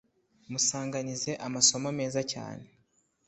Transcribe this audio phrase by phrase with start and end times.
[0.51, 2.65] musanganize amasomo meza cyane